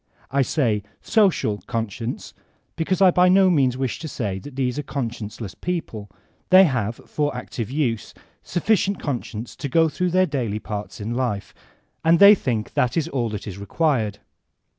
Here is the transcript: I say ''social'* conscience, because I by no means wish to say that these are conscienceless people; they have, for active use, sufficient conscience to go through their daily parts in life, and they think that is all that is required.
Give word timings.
I 0.31 0.41
say 0.41 0.81
''social'* 1.03 1.63
conscience, 1.67 2.33
because 2.75 3.03
I 3.03 3.11
by 3.11 3.29
no 3.29 3.51
means 3.51 3.77
wish 3.77 3.99
to 3.99 4.07
say 4.07 4.39
that 4.39 4.55
these 4.55 4.79
are 4.79 4.81
conscienceless 4.81 5.53
people; 5.53 6.09
they 6.49 6.63
have, 6.63 6.95
for 7.05 7.35
active 7.37 7.69
use, 7.69 8.15
sufficient 8.41 8.99
conscience 8.99 9.55
to 9.57 9.69
go 9.69 9.89
through 9.89 10.09
their 10.09 10.25
daily 10.25 10.57
parts 10.57 10.99
in 10.99 11.13
life, 11.13 11.53
and 12.03 12.17
they 12.17 12.33
think 12.33 12.73
that 12.73 12.97
is 12.97 13.09
all 13.09 13.29
that 13.29 13.45
is 13.45 13.59
required. 13.59 14.17